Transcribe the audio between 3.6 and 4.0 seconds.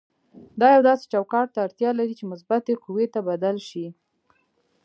شي.